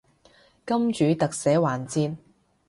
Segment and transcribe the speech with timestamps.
[0.65, 2.17] 金主特寫環節